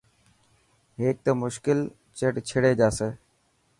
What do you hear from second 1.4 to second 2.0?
مشڪل